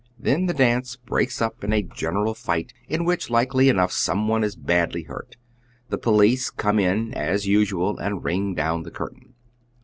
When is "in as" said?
6.79-7.45